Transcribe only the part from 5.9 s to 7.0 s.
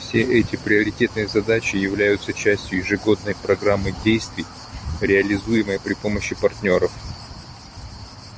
помощи партнеров.